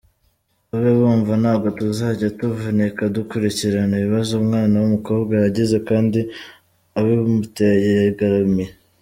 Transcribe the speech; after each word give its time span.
Babe 0.69 0.91
bumva, 0.99 1.33
ntabwo 1.41 1.67
tuzajya 1.77 2.27
tuvunika 2.39 3.01
dukurikirana 3.15 3.93
ibibazo 3.97 4.31
umwana 4.41 4.75
w’umukobwa 4.77 5.33
yagize 5.45 5.77
kandi 5.89 6.19
uwabimuteye 6.97 7.89
yigaramiye. 8.01 8.71